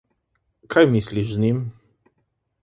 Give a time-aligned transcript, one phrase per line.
[0.75, 1.61] Kaj misliš z njim?